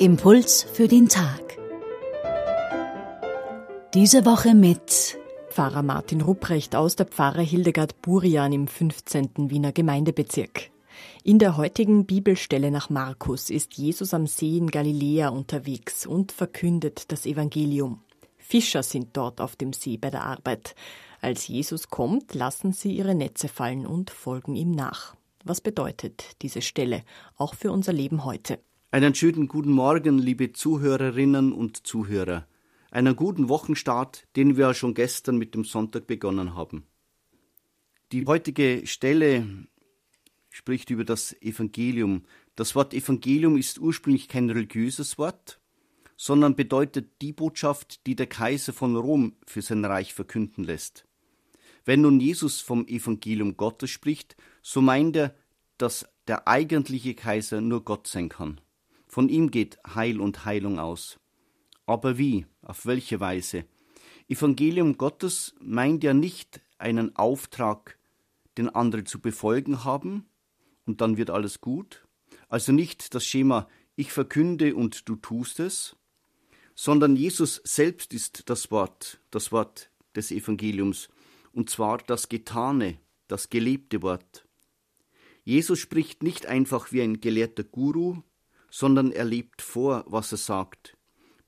[0.00, 1.58] Impuls für den Tag.
[3.92, 5.18] Diese Woche mit
[5.50, 9.50] Pfarrer Martin Rupprecht aus der Pfarre Hildegard Burian im 15.
[9.50, 10.70] Wiener Gemeindebezirk.
[11.22, 17.12] In der heutigen Bibelstelle nach Markus ist Jesus am See in Galiläa unterwegs und verkündet
[17.12, 18.00] das Evangelium.
[18.38, 20.74] Fischer sind dort auf dem See bei der Arbeit.
[21.20, 25.14] Als Jesus kommt, lassen sie ihre Netze fallen und folgen ihm nach.
[25.44, 27.02] Was bedeutet diese Stelle
[27.36, 28.60] auch für unser Leben heute?
[28.92, 32.48] Einen schönen guten Morgen, liebe Zuhörerinnen und Zuhörer.
[32.90, 36.88] Einen guten Wochenstart, den wir schon gestern mit dem Sonntag begonnen haben.
[38.10, 39.46] Die heutige Stelle
[40.48, 42.24] spricht über das Evangelium.
[42.56, 45.60] Das Wort Evangelium ist ursprünglich kein religiöses Wort,
[46.16, 51.06] sondern bedeutet die Botschaft, die der Kaiser von Rom für sein Reich verkünden lässt.
[51.84, 55.36] Wenn nun Jesus vom Evangelium Gottes spricht, so meint er,
[55.78, 58.60] dass der eigentliche Kaiser nur Gott sein kann.
[59.10, 61.18] Von ihm geht Heil und Heilung aus.
[61.84, 62.46] Aber wie?
[62.62, 63.64] Auf welche Weise?
[64.28, 67.98] Evangelium Gottes meint ja nicht einen Auftrag,
[68.56, 70.26] den andere zu befolgen haben,
[70.86, 72.06] und dann wird alles gut.
[72.48, 73.66] Also nicht das Schema
[73.96, 75.96] Ich verkünde und du tust es,
[76.76, 81.08] sondern Jesus selbst ist das Wort, das Wort des Evangeliums,
[81.50, 84.46] und zwar das Getane, das gelebte Wort.
[85.42, 88.22] Jesus spricht nicht einfach wie ein gelehrter Guru,
[88.70, 90.96] sondern er lebt vor, was er sagt,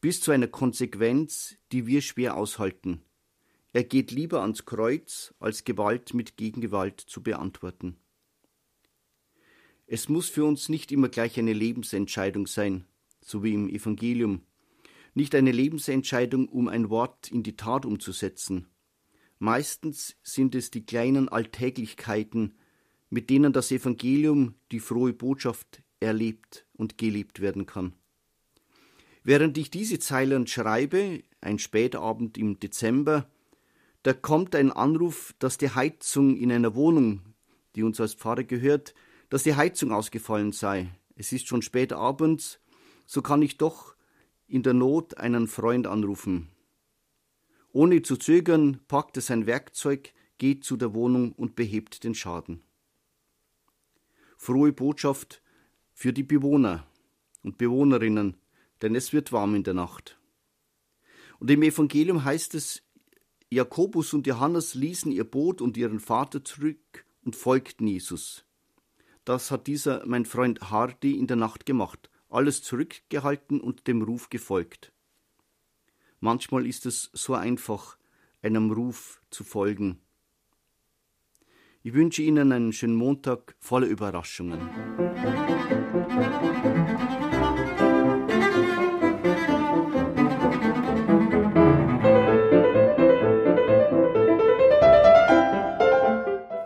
[0.00, 3.02] bis zu einer Konsequenz, die wir schwer aushalten.
[3.72, 7.96] Er geht lieber ans Kreuz, als Gewalt mit Gegengewalt zu beantworten.
[9.86, 12.86] Es muss für uns nicht immer gleich eine Lebensentscheidung sein,
[13.20, 14.42] so wie im Evangelium,
[15.14, 18.68] nicht eine Lebensentscheidung, um ein Wort in die Tat umzusetzen.
[19.38, 22.54] Meistens sind es die kleinen Alltäglichkeiten,
[23.10, 27.94] mit denen das Evangelium, die frohe Botschaft, erlebt und gelebt werden kann.
[29.22, 33.30] Während ich diese Zeilen schreibe, ein Spätabend im Dezember,
[34.02, 37.22] da kommt ein Anruf, dass die Heizung in einer Wohnung,
[37.76, 38.94] die uns als Pfarrer gehört,
[39.30, 40.88] dass die Heizung ausgefallen sei.
[41.14, 42.58] Es ist schon spät abends,
[43.06, 43.94] so kann ich doch
[44.48, 46.48] in der Not einen Freund anrufen.
[47.70, 52.60] Ohne zu zögern packt er sein Werkzeug, geht zu der Wohnung und behebt den Schaden.
[54.36, 55.42] Frohe Botschaft
[55.92, 56.86] für die Bewohner
[57.42, 58.36] und Bewohnerinnen,
[58.80, 60.18] denn es wird warm in der Nacht.
[61.38, 62.82] Und im Evangelium heißt es,
[63.50, 68.44] Jakobus und Johannes ließen ihr Boot und ihren Vater zurück und folgten Jesus.
[69.24, 74.30] Das hat dieser mein Freund Hardy in der Nacht gemacht, alles zurückgehalten und dem Ruf
[74.30, 74.92] gefolgt.
[76.20, 77.98] Manchmal ist es so einfach,
[78.42, 80.00] einem Ruf zu folgen.
[81.82, 84.60] Ich wünsche Ihnen einen schönen Montag voller Überraschungen.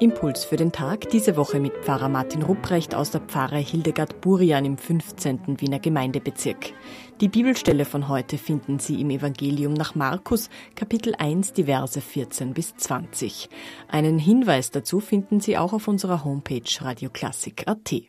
[0.07, 4.65] Impuls für den Tag diese Woche mit Pfarrer Martin Rupprecht aus der Pfarre Hildegard Burian
[4.65, 5.61] im 15.
[5.61, 6.73] Wiener Gemeindebezirk.
[7.21, 12.53] Die Bibelstelle von heute finden Sie im Evangelium nach Markus, Kapitel 1, die Verse 14
[12.53, 13.49] bis 20.
[13.87, 18.09] Einen Hinweis dazu finden Sie auch auf unserer Homepage radioklassik.at.